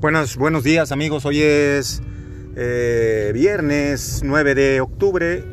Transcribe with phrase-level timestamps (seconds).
[0.00, 2.00] Buenos, buenos días amigos, hoy es
[2.56, 5.44] eh, viernes 9 de octubre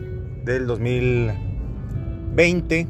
[0.45, 2.87] del 2020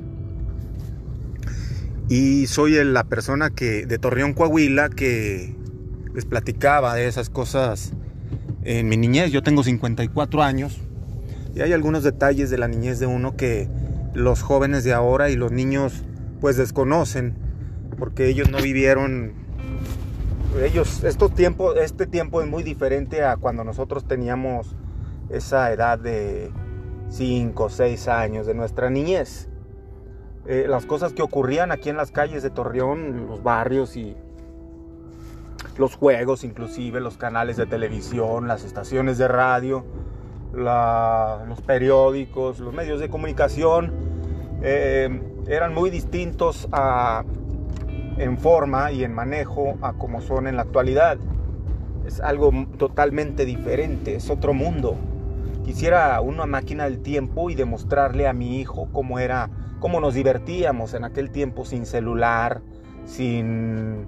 [2.09, 5.55] y soy la persona que de Torreón, Coahuila, que
[6.13, 7.91] les platicaba de esas cosas
[8.63, 9.31] en mi niñez.
[9.31, 10.77] Yo tengo 54 años.
[11.55, 13.67] Y hay algunos detalles de la niñez de uno que
[14.13, 16.03] los jóvenes de ahora y los niños
[16.39, 17.33] pues desconocen
[17.97, 19.47] porque ellos no vivieron
[20.63, 24.75] ellos, estos tiempos, este tiempo es muy diferente a cuando nosotros teníamos
[25.29, 26.51] esa edad de
[27.09, 29.49] 5 o 6 años de nuestra niñez.
[30.45, 34.15] Eh, las cosas que ocurrían aquí en las calles de Torreón, los barrios y
[35.77, 39.85] los juegos, inclusive los canales de televisión, las estaciones de radio,
[40.53, 43.91] los periódicos, los medios de comunicación,
[44.61, 47.23] eh, eran muy distintos a
[48.17, 51.17] en forma y en manejo a como son en la actualidad.
[52.05, 54.95] Es algo totalmente diferente, es otro mundo.
[55.63, 60.93] Quisiera una máquina del tiempo y demostrarle a mi hijo cómo era, cómo nos divertíamos
[60.93, 62.61] en aquel tiempo sin celular,
[63.05, 64.03] sin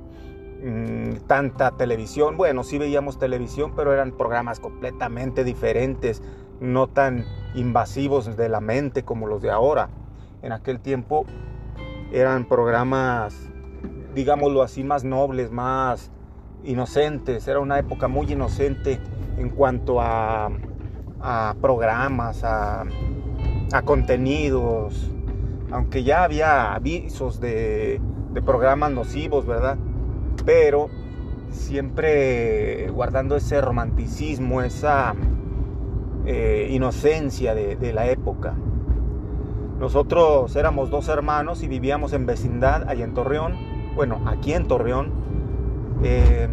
[0.64, 2.38] mm, tanta televisión.
[2.38, 6.24] Bueno, sí veíamos televisión, pero eran programas completamente diferentes,
[6.62, 9.90] no tan invasivos de la mente como los de ahora.
[10.42, 11.26] En aquel tiempo
[12.14, 13.49] eran programas
[14.20, 16.12] digámoslo así, más nobles, más
[16.66, 17.48] inocentes.
[17.48, 19.00] Era una época muy inocente
[19.38, 20.52] en cuanto a,
[21.62, 22.86] programas, a,
[23.86, 25.10] contenidos,
[25.72, 28.02] aunque ya había avisos de,
[28.46, 29.78] programas nocivos, ¿verdad?
[30.46, 30.90] Pero
[31.50, 35.16] siempre guardando ese romanticismo, esa
[36.26, 38.54] eh, inocencia de, de, la época.
[39.80, 45.12] Nosotros éramos dos hermanos y vivíamos en vecindad, allá en Torreón, bueno, aquí en Torreón,
[46.04, 46.48] eh,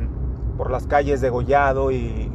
[0.57, 2.31] por las calles de Gollado y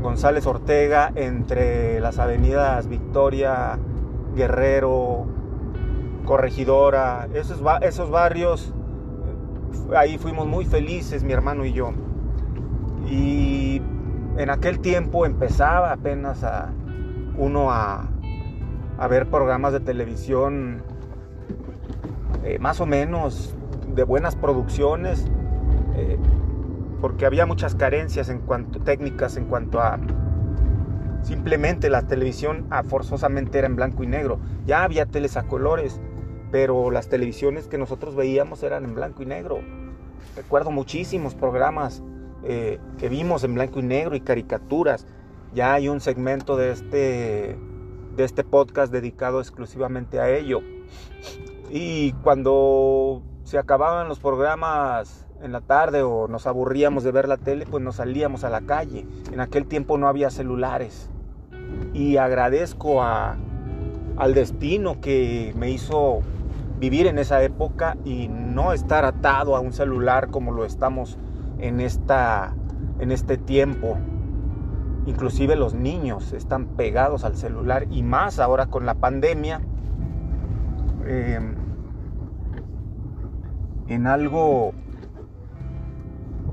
[0.00, 3.78] González Ortega, entre las avenidas Victoria,
[4.34, 5.26] Guerrero,
[6.24, 8.72] Corregidora, esos, esos barrios,
[9.96, 11.92] ahí fuimos muy felices, mi hermano y yo.
[13.10, 13.82] Y
[14.36, 16.70] en aquel tiempo empezaba apenas a
[17.36, 18.08] uno a,
[19.08, 20.82] ver programas de televisión
[22.44, 23.54] eh, más o menos
[23.98, 25.26] de buenas producciones,
[25.96, 26.16] eh,
[27.00, 29.98] porque había muchas carencias en cuanto técnicas, en cuanto a
[31.22, 34.38] simplemente la televisión a, ah, forzosamente era en blanco y negro.
[34.66, 36.00] Ya había teles a colores,
[36.52, 39.58] pero las televisiones que nosotros veíamos eran en blanco y negro.
[40.36, 42.00] Recuerdo muchísimos programas
[42.44, 45.08] eh, que vimos en blanco y negro y caricaturas.
[45.54, 47.58] Ya hay un segmento de este,
[48.16, 50.60] de este podcast dedicado exclusivamente a ello.
[51.70, 57.38] Y cuando se acababan los programas en la tarde o nos aburríamos de ver la
[57.38, 59.06] tele, pues nos salíamos a la calle.
[59.32, 61.08] En aquel tiempo no había celulares.
[61.94, 66.20] Y agradezco al destino que me hizo
[66.78, 71.16] vivir en esa época y no estar atado a un celular como lo estamos
[71.58, 72.54] en, esta,
[72.98, 73.96] en este tiempo.
[75.06, 79.62] Inclusive los niños están pegados al celular y más ahora con la pandemia.
[81.06, 81.40] Eh,
[83.88, 84.72] en algo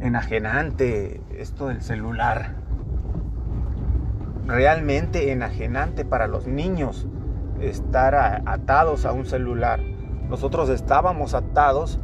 [0.01, 2.55] enajenante esto del celular.
[4.45, 7.07] Realmente enajenante para los niños
[7.59, 9.79] estar atados a un celular.
[10.29, 11.99] Nosotros estábamos atados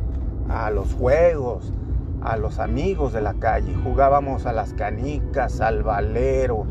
[0.50, 1.74] a los juegos,
[2.22, 3.74] a los amigos de la calle.
[3.84, 6.66] Jugábamos a las canicas, al valero,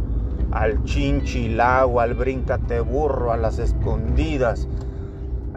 [0.50, 4.68] al chinchilagua, al brincate burro, a las escondidas,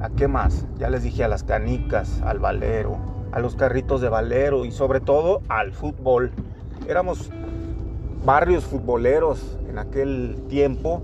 [0.03, 0.67] ¿A qué más?
[0.77, 2.97] Ya les dije a las canicas, al valero,
[3.31, 6.29] a los carritos de valero y sobre todo al fútbol.
[6.89, 7.31] Éramos
[8.25, 11.01] barrios futboleros en aquel tiempo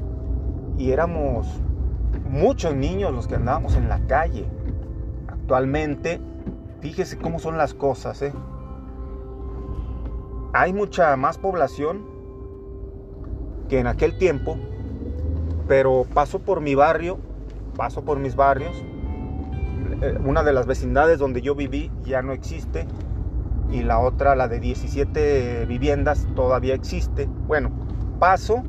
[0.77, 1.47] y éramos
[2.29, 4.45] muchos niños los que andábamos en la calle.
[5.29, 6.19] Actualmente,
[6.81, 8.33] fíjese cómo son las cosas, ¿eh?
[10.51, 12.05] Hay mucha más población
[13.69, 14.57] que en aquel tiempo,
[15.69, 17.28] pero paso por mi barrio
[17.79, 18.83] paso por mis barrios.
[20.01, 22.85] Eh, una de las vecindades donde yo viví ya no existe
[23.71, 27.29] y la otra, la de 17 viviendas, todavía existe.
[27.47, 27.71] Bueno,
[28.19, 28.63] paso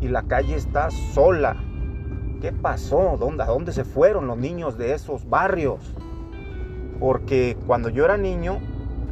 [0.00, 1.54] y la calle está sola.
[2.40, 3.16] ¿Qué pasó?
[3.20, 5.94] ¿Dónde, ¿A dónde se fueron los niños de esos barrios?
[6.98, 8.58] Porque cuando yo era niño,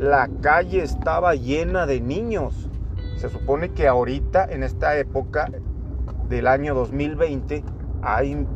[0.01, 2.69] la calle estaba llena de niños.
[3.19, 5.49] Se supone que ahorita, en esta época
[6.29, 7.63] del año 2020,
[8.03, 8.47] hay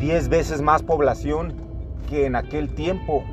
[0.00, 1.54] 10 veces más población
[2.08, 3.24] que en aquel tiempo.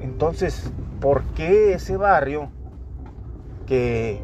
[0.00, 2.50] Entonces, ¿por qué ese barrio
[3.66, 4.20] que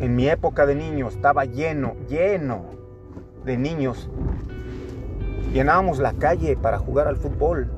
[0.00, 2.64] en mi época de niño estaba lleno, lleno
[3.44, 4.08] de niños.
[5.52, 7.70] Llenábamos la calle para jugar al fútbol.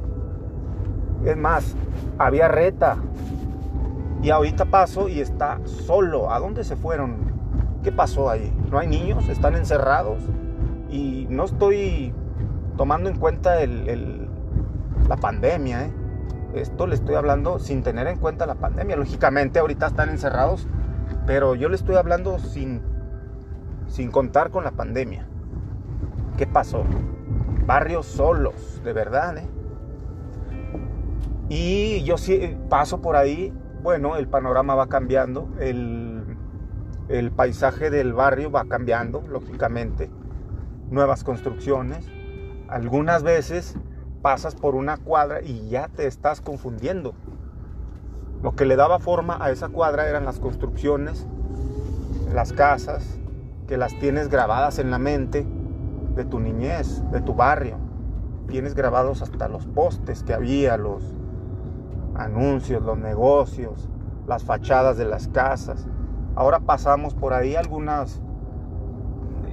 [1.24, 1.74] Es más,
[2.18, 2.96] había reta.
[4.22, 6.32] Y ahorita paso y está solo.
[6.32, 7.16] ¿A dónde se fueron?
[7.82, 8.52] ¿Qué pasó ahí?
[8.70, 9.28] ¿No hay niños?
[9.28, 10.18] ¿Están encerrados?
[10.94, 12.14] Y no estoy
[12.76, 15.86] tomando en cuenta la pandemia.
[15.86, 15.92] ¿eh?
[16.54, 18.94] Esto le estoy hablando sin tener en cuenta la pandemia.
[18.94, 20.68] Lógicamente ahorita están encerrados,
[21.26, 22.80] pero yo le estoy hablando sin,
[23.88, 25.26] sin contar con la pandemia.
[26.36, 26.84] ¿Qué pasó?
[27.66, 29.38] Barrios solos, de verdad.
[29.38, 29.48] ¿eh?
[31.48, 33.52] Y yo sí paso por ahí,
[33.82, 40.08] bueno, el panorama va cambiando, el paisaje del barrio va cambiando, lógicamente.
[40.90, 42.06] Nuevas construcciones.
[42.68, 43.76] Algunas veces
[44.22, 47.14] pasas por una cuadra y ya te estás confundiendo.
[48.42, 51.26] Lo que le daba forma a esa cuadra eran las construcciones,
[52.32, 53.18] las casas,
[53.66, 55.46] que las tienes grabadas en la mente
[56.14, 57.76] de tu niñez, de tu barrio.
[58.48, 61.02] Tienes grabados hasta los postes que había, los
[62.14, 63.88] anuncios, los negocios,
[64.26, 65.86] las fachadas de las casas.
[66.36, 68.20] Ahora pasamos por ahí algunas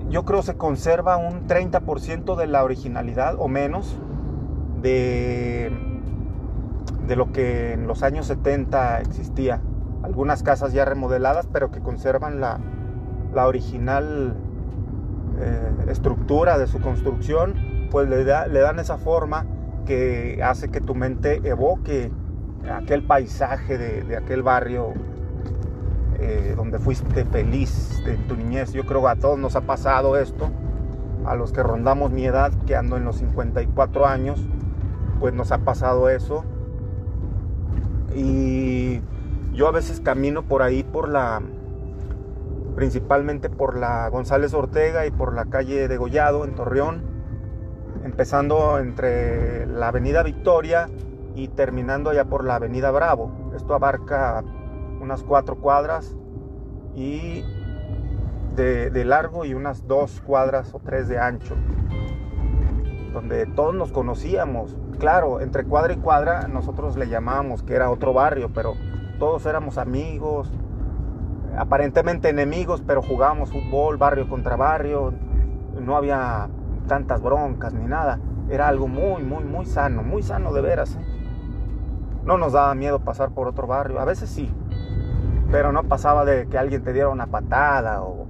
[0.10, 3.98] yo creo se conserva un 30% de la originalidad o menos
[4.82, 5.72] de,
[7.08, 9.62] de lo que en los años 70 existía.
[10.04, 12.60] Algunas casas ya remodeladas, pero que conservan la,
[13.34, 14.36] la original
[15.40, 17.56] eh, estructura de su construcción,
[17.92, 19.46] pues le, le dan esa forma
[19.86, 22.12] que hace que tu mente evoque
[22.72, 24.94] aquel paisaje de, de aquel barrio
[26.24, 28.74] eh, donde fuiste feliz en tu niñez.
[28.74, 30.52] Yo creo que a todos nos ha pasado esto,
[31.26, 34.40] a los que rondamos mi edad, que ando en los 54 años,
[35.20, 36.46] pues nos ha pasado eso.
[38.16, 39.02] Y
[39.52, 41.42] yo a veces camino por ahí, por la,
[42.76, 47.02] principalmente por la González Ortega y por la calle de Gollado en Torreón,
[48.04, 50.88] empezando entre la avenida Victoria
[51.34, 53.52] y terminando allá por la avenida Bravo.
[53.56, 54.44] Esto abarca
[55.02, 56.16] unas cuatro cuadras
[56.96, 57.44] y
[58.56, 61.56] de, largo y unas dos cuadras o tres de ancho,
[63.14, 64.78] donde todos nos conocíamos.
[65.00, 68.76] Claro, entre cuadra y cuadra nosotros le llamábamos que era otro barrio, pero
[69.18, 70.52] todos éramos amigos,
[71.58, 75.14] aparentemente enemigos, pero jugábamos fútbol barrio contra barrio,
[75.80, 76.50] no había
[76.88, 78.20] tantas broncas ni nada.
[78.50, 80.98] Era algo muy, muy, muy sano, muy sano de veras.
[82.26, 84.54] No nos daba miedo pasar por otro barrio, a veces sí,
[85.52, 88.26] pero no pasaba de que alguien te diera una patada o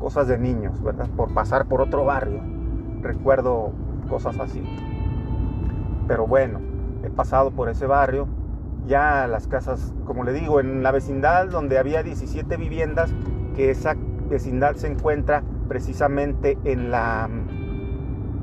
[0.00, 1.08] cosas de niños, ¿verdad?
[1.16, 2.40] Por pasar por otro barrio.
[3.02, 3.70] Recuerdo
[4.08, 4.62] cosas así.
[6.08, 6.58] Pero bueno,
[7.04, 8.26] he pasado por ese barrio.
[8.86, 13.14] Ya las casas, como le digo, en la vecindad donde había 17 viviendas,
[13.54, 13.94] que esa
[14.28, 17.28] vecindad se encuentra precisamente en la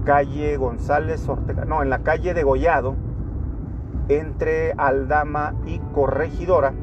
[0.05, 2.95] calle González Ortega, no, en la calle de Gollado,
[4.07, 6.73] entre Aldama y Corregidora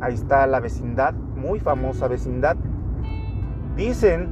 [0.00, 2.56] Ahí está la vecindad, muy famosa vecindad.
[3.76, 4.28] Dicen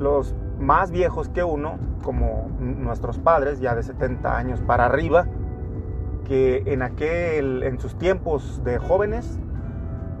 [0.00, 5.26] los más viejos que uno, como nuestros padres, ya de 70 años para arriba,
[6.24, 9.38] que en aquel, en sus tiempos de jóvenes,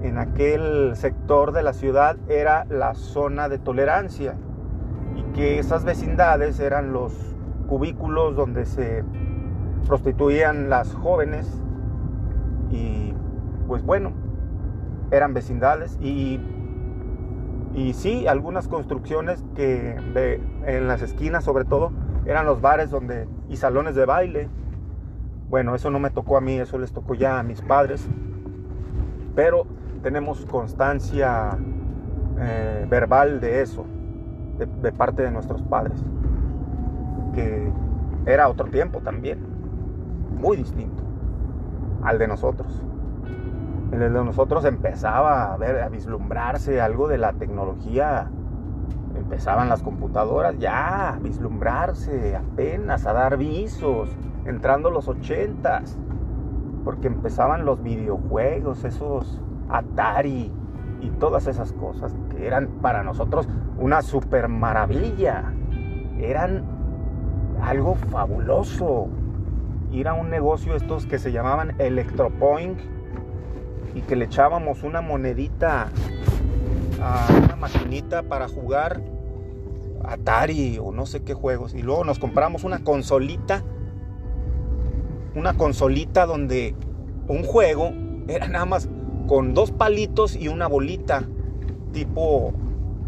[0.02, 4.34] en aquel sector de la ciudad era la zona de tolerancia
[5.16, 7.12] y que esas vecindades eran los
[7.66, 9.04] cubículos donde se
[9.86, 11.62] prostituían las jóvenes
[12.70, 13.14] y
[13.66, 14.12] pues bueno,
[15.10, 16.40] eran vecindades y,
[17.74, 19.96] y sí, algunas construcciones que
[20.66, 21.92] en las esquinas sobre todo
[22.24, 24.48] eran los bares donde, y salones de baile.
[25.48, 28.08] Bueno, eso no me tocó a mí, eso les tocó ya a mis padres.
[29.36, 29.66] Pero
[30.02, 31.56] tenemos constancia
[32.40, 33.84] eh, verbal de eso,
[34.58, 36.04] de, de parte de nuestros padres.
[37.32, 37.70] Que
[38.24, 39.38] era otro tiempo también,
[40.40, 41.04] muy distinto
[42.02, 42.82] al de nosotros
[43.92, 48.28] el de nosotros empezaba a ver, a vislumbrarse algo de la tecnología.
[49.16, 54.10] Empezaban las computadoras ya a vislumbrarse, apenas a dar visos,
[54.44, 55.98] entrando los ochentas,
[56.84, 60.52] porque empezaban los videojuegos, esos Atari
[61.00, 65.52] y todas esas cosas que eran para nosotros una super maravilla.
[66.18, 66.64] Eran
[67.62, 69.08] algo fabuloso.
[69.92, 72.78] Ir a un negocio estos que se llamaban Electropoint
[73.96, 75.90] y que le echábamos una monedita
[77.02, 79.00] a una maquinita para jugar
[80.04, 81.74] Atari o no sé qué juegos.
[81.74, 83.64] Y luego nos compramos una consolita,
[85.34, 86.74] una consolita donde
[87.26, 87.90] un juego
[88.28, 88.86] era nada más
[89.26, 91.24] con dos palitos y una bolita
[91.92, 92.52] tipo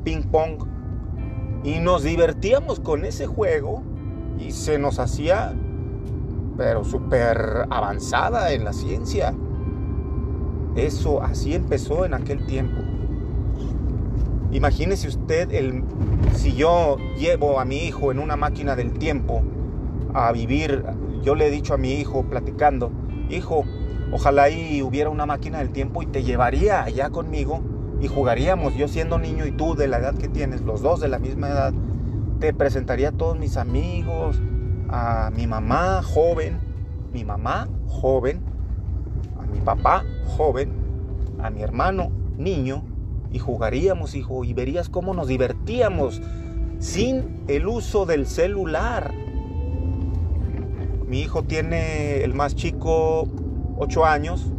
[0.04, 0.64] ping pong.
[1.64, 3.82] Y nos divertíamos con ese juego
[4.38, 5.54] y se nos hacía,
[6.56, 9.34] pero súper avanzada en la ciencia.
[10.78, 12.80] Eso así empezó en aquel tiempo.
[14.52, 15.82] Imagínese usted el,
[16.34, 19.42] si yo llevo a mi hijo en una máquina del tiempo
[20.14, 20.84] a vivir,
[21.22, 22.92] yo le he dicho a mi hijo platicando,
[23.28, 23.64] hijo,
[24.12, 27.60] ojalá ahí hubiera una máquina del tiempo y te llevaría allá conmigo
[28.00, 31.08] y jugaríamos, yo siendo niño y tú de la edad que tienes, los dos de
[31.08, 31.74] la misma edad,
[32.38, 34.40] te presentaría a todos mis amigos,
[34.88, 36.60] a mi mamá joven,
[37.12, 38.40] mi mamá joven,
[39.60, 40.04] papá
[40.36, 40.70] joven,
[41.42, 42.84] a mi hermano niño,
[43.32, 46.22] y jugaríamos, hijo, y verías cómo nos divertíamos
[46.78, 49.12] sin el uso del celular.
[51.06, 53.28] Mi hijo tiene el más chico
[53.78, 54.52] 8 años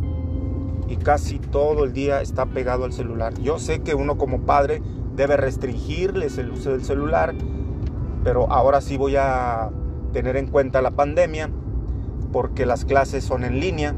[0.88, 3.34] y casi todo el día está pegado al celular.
[3.40, 4.82] Yo sé que uno como padre
[5.16, 7.36] debe restringirles el uso del celular,
[8.24, 9.70] pero ahora sí voy a
[10.12, 11.50] tener en cuenta la pandemia
[12.32, 13.96] porque las clases son en línea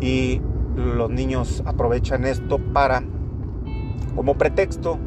[0.00, 0.40] y
[0.76, 3.02] los niños aprovechan esto para
[4.14, 4.98] como pretexto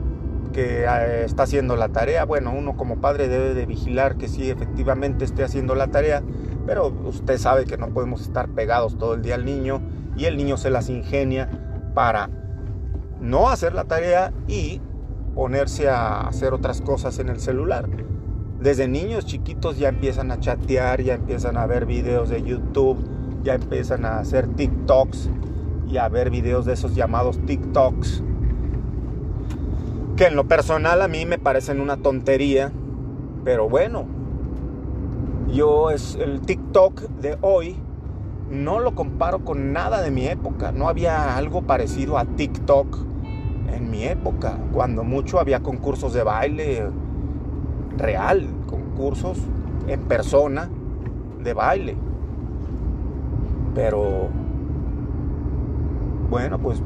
[0.54, 2.26] que eh, está haciendo la tarea.
[2.26, 6.24] Bueno, uno como padre debe de vigilar que sí efectivamente esté haciendo la tarea,
[6.66, 9.82] pero usted sabe que no podemos estar pegados todo el día al niño
[10.16, 11.50] y el niño se las ingenia
[11.94, 12.30] para
[13.20, 14.82] no hacer la tarea y
[15.34, 17.90] ponerse a hacer otras cosas en el celular.
[18.60, 23.04] Desde niños chiquitos ya empiezan a chatear, ya empiezan a ver videos de YouTube,
[23.44, 25.30] ya empiezan a hacer TikToks
[25.88, 28.24] y a ver videos de esos llamados TikToks
[30.16, 32.72] que en lo personal a mí me parecen una tontería,
[33.44, 34.06] pero bueno,
[35.52, 37.78] yo es el TikTok de hoy
[38.50, 42.98] no lo comparo con nada de mi época, no había algo parecido a TikTok
[43.74, 46.88] en mi época, cuando mucho había concursos de baile
[47.98, 49.40] real, concursos
[49.88, 50.70] en persona
[51.44, 51.98] de baile.
[53.76, 54.30] Pero
[56.30, 56.82] bueno, pues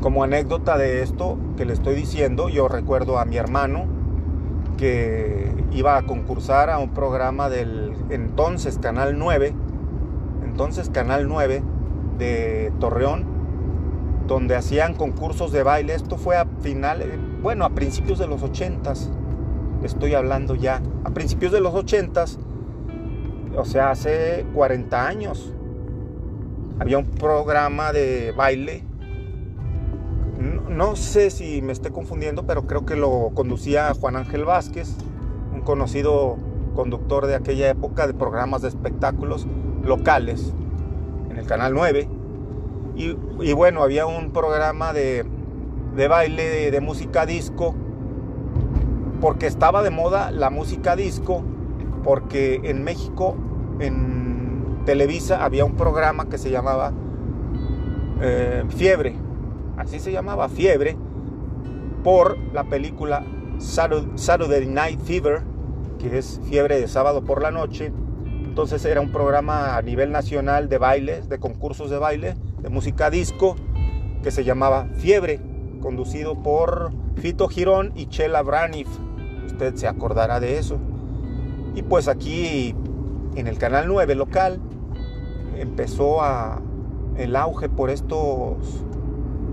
[0.00, 3.86] como anécdota de esto que le estoy diciendo, yo recuerdo a mi hermano
[4.76, 9.54] que iba a concursar a un programa del entonces Canal 9,
[10.44, 11.62] entonces Canal 9
[12.18, 13.24] de Torreón,
[14.26, 15.94] donde hacían concursos de baile.
[15.94, 17.08] Esto fue a finales,
[17.42, 19.08] bueno, a principios de los 80s,
[19.82, 22.38] estoy hablando ya, a principios de los 80s,
[23.56, 25.52] o sea, hace 40 años,
[26.78, 28.84] había un programa de baile
[30.74, 34.96] no sé si me estoy confundiendo, pero creo que lo conducía Juan Ángel Vázquez,
[35.54, 36.36] un conocido
[36.74, 39.46] conductor de aquella época de programas de espectáculos
[39.84, 40.52] locales
[41.30, 42.08] en el Canal 9.
[42.96, 45.24] Y, bueno, había un programa de,
[46.08, 47.74] baile de, música disco,
[49.20, 51.42] porque estaba de moda la música disco,
[52.04, 53.36] porque en México,
[53.80, 56.92] en Televisa, había un programa que se llamaba
[58.20, 59.24] eh, Fiebre
[59.76, 60.96] así se llamaba, Fiebre,
[62.02, 63.24] por la película
[63.58, 65.42] Saturday Night Fever,
[65.98, 67.92] que es Fiebre de sábado por la noche.
[68.44, 73.10] Entonces era un programa a nivel nacional de bailes, de concursos de baile, de música
[73.10, 73.56] disco,
[74.22, 75.40] que se llamaba Fiebre,
[75.80, 78.88] conducido por Fito Girón y Chela Braniff.
[79.46, 80.78] Usted se acordará de eso.
[81.74, 82.74] Y pues aquí
[83.34, 84.60] en el canal 9 local
[85.56, 86.60] empezó a
[87.16, 88.84] el auge por estos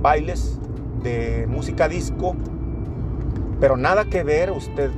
[0.01, 0.60] bailes
[1.04, 2.36] de música disco,
[3.60, 4.92] pero nada que ver, usted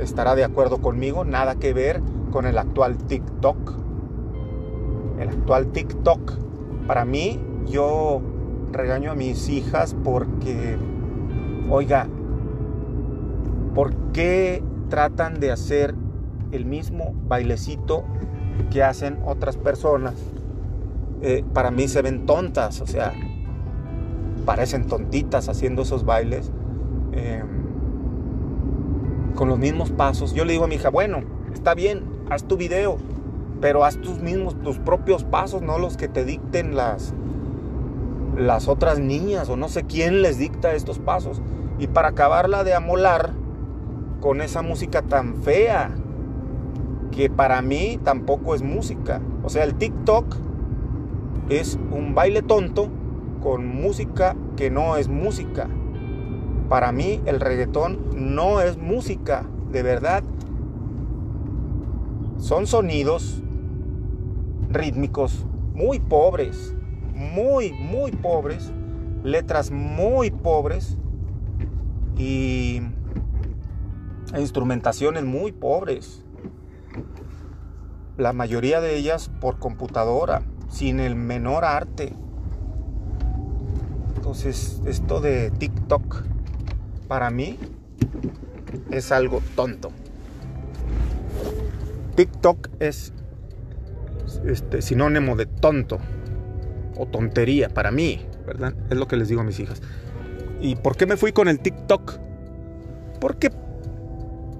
[0.00, 3.74] estará de acuerdo conmigo, nada que ver con el actual TikTok.
[5.18, 6.32] El actual TikTok,
[6.86, 8.20] para mí, yo
[8.72, 10.76] regaño a mis hijas porque,
[11.70, 12.08] oiga,
[13.74, 15.94] ¿por qué tratan de hacer
[16.52, 18.04] el mismo bailecito
[18.70, 20.14] que hacen otras personas?
[21.22, 23.12] Eh, para mí se ven tontas, o sea,
[24.46, 26.50] parecen tontitas haciendo esos bailes
[27.12, 27.46] em,
[29.34, 30.32] con los mismos pasos.
[30.32, 31.20] Yo le digo a mi hija, bueno,
[31.52, 32.96] está bien, haz tu video,
[33.60, 37.12] pero haz tus mismos, tus propios pasos, no los que te dicten las,
[38.36, 41.42] las otras niñas o no sé quién les dicta estos pasos.
[41.78, 43.30] Y para acabarla de amolar
[44.20, 45.90] con esa música tan fea,
[47.10, 49.20] que para mí tampoco es música.
[49.42, 50.36] O sea, el TikTok
[51.48, 52.88] es un baile tonto
[53.42, 55.68] con música que no es música.
[56.68, 60.22] Para mí el reggaetón no es música, de verdad.
[62.36, 63.42] Son sonidos
[64.70, 66.74] rítmicos muy pobres,
[67.14, 68.72] muy, muy pobres,
[69.24, 70.96] letras muy pobres
[72.16, 72.80] y
[74.38, 76.24] instrumentaciones muy pobres.
[78.20, 82.12] La mayoría de ellas por computadora, sin el menor arte.
[84.14, 86.24] Entonces, esto de TikTok,
[87.08, 87.58] para mí,
[88.90, 89.90] es algo tonto.
[92.14, 93.14] TikTok es
[94.44, 95.96] este, sinónimo de tonto
[96.98, 98.74] o tontería para mí, ¿verdad?
[98.90, 99.80] Es lo que les digo a mis hijas.
[100.60, 102.18] ¿Y por qué me fui con el TikTok?
[103.18, 103.50] Porque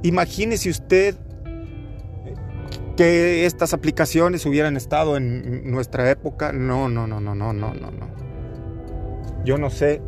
[0.03, 1.15] imagínese usted
[2.97, 6.53] que estas aplicaciones hubieran estado en nuestra época.
[6.53, 8.11] No, no, no, no, no, no, no, no.
[9.45, 10.03] Yo no sé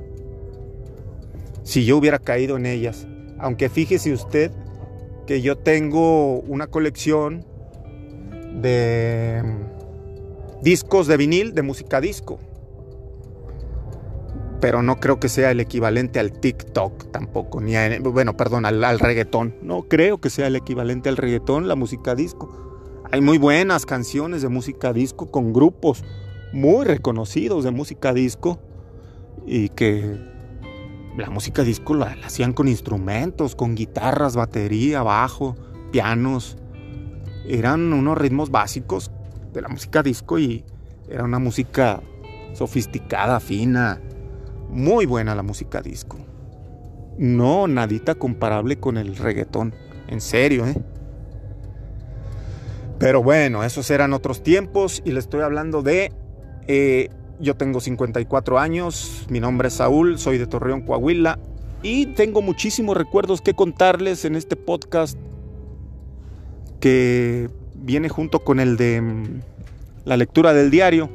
[1.63, 3.07] si yo hubiera caído en ellas.
[3.39, 4.53] Aunque fíjese usted
[5.27, 7.45] que yo tengo una colección
[8.61, 9.43] de
[10.63, 12.39] discos de vinil de música disco.
[14.61, 19.01] Pero no creo que sea el equivalente al TikTok tampoco, ni bueno, perdón, al, al
[19.01, 19.57] reggaetón.
[19.61, 22.72] No creo que sea el equivalente al reggaetón, la música disco.
[23.13, 26.03] Hay muy buenas canciones de música disco con grupos
[26.55, 28.59] muy reconocidos de música disco
[29.47, 30.19] y que
[31.19, 35.57] la música disco la, hacían con instrumentos, con guitarras, batería, bajo,
[35.91, 36.57] pianos.
[37.47, 39.11] Eran unos ritmos básicos
[39.53, 40.65] de la música disco y
[41.07, 42.03] era una música
[42.55, 44.01] sofisticada, fina,
[44.71, 46.17] muy buena la música disco.
[47.19, 49.75] No, nadita comparable con el reggaetón.
[50.09, 50.83] En serio, ¿eh?
[53.03, 56.13] Pero bueno, esos eran otros tiempos y le estoy hablando de...
[56.69, 57.09] Eh,
[57.41, 61.41] yo tengo 54 años, mi nombre es Saúl, soy de Torreón, Coahuila
[61.83, 65.19] y tengo muchísimos recuerdos que contarles en este podcast
[66.79, 69.41] que viene junto con el de mm,
[70.05, 71.11] la lectura del diario.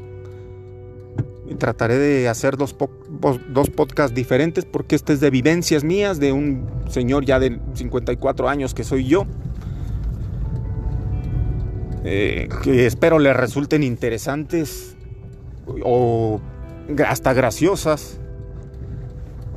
[1.57, 2.75] Trataré de hacer dos,
[3.47, 8.49] dos podcasts diferentes porque este es de vivencias mías de un señor ya de 54
[8.49, 9.25] años que soy yo.
[12.09, 14.95] Eh, que espero les resulten interesantes
[15.83, 16.39] o
[17.05, 18.17] hasta graciosas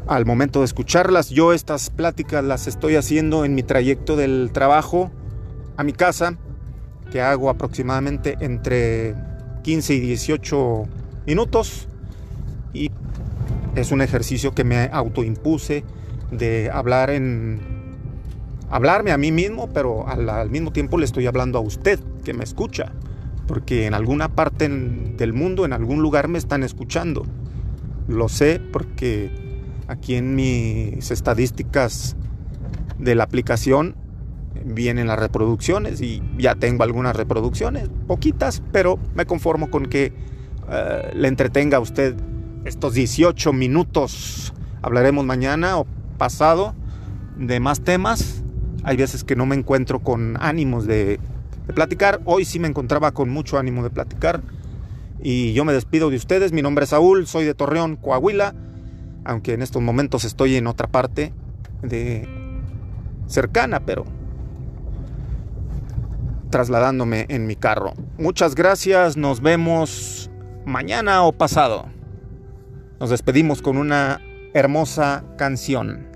[0.09, 1.31] al momento de escucharlas.
[1.31, 5.13] Yo estas pláticas las estoy haciendo en mi trayecto del trabajo
[5.77, 6.39] a mi casa,
[7.13, 9.15] que hago aproximadamente entre
[9.63, 10.89] 15 y 18
[11.29, 11.87] minutos.
[12.75, 12.91] Y
[13.77, 15.85] es un ejercicio que me autoimpuse
[16.33, 17.61] de hablar en
[18.71, 22.45] hablarme a mí mismo, pero al, mismo tiempo le estoy hablando a usted que me
[22.45, 22.93] escucha,
[23.47, 27.25] porque en alguna parte del mundo, en algún lugar me están escuchando.
[28.09, 29.31] Lo sé porque
[29.89, 32.17] aquí en mis estadísticas
[32.99, 33.95] de la aplicación
[34.65, 40.13] vienen las reproducciones y ya tengo algunas reproducciones, poquitas, pero me conformo con que
[40.71, 42.15] eh, le entretenga a usted
[42.65, 44.53] estos 18 minutos.
[44.83, 45.87] Hablaremos mañana o
[46.19, 46.75] pasado
[47.37, 48.41] de más temas
[48.83, 50.87] hay veces que no me encuentro con ánimos
[51.71, 52.21] de, platicar.
[52.25, 54.43] Hoy sí me encontraba con mucho ánimo de platicar.
[55.23, 56.53] Y yo me despido de ustedes.
[56.53, 58.55] Mi nombre es Saúl, soy de Torreón, Coahuila.
[59.25, 61.33] Aunque en estos momentos estoy en otra parte
[61.83, 62.29] de
[63.27, 64.05] cercana, pero
[66.51, 67.95] trasladándome en mi carro.
[68.19, 70.31] Muchas gracias, nos vemos
[70.67, 71.87] mañana o pasado.
[72.99, 74.21] Nos despedimos con una
[74.53, 76.10] hermosa canción.